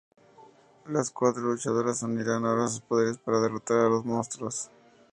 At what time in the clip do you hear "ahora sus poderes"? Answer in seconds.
2.43-3.19